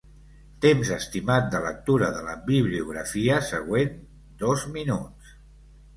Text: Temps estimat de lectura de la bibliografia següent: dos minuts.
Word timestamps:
Temps 0.63 0.91
estimat 0.95 1.51
de 1.55 1.59
lectura 1.65 2.09
de 2.17 2.23
la 2.29 2.35
bibliografia 2.49 3.37
següent: 3.51 3.95
dos 4.45 4.65
minuts. 4.79 5.37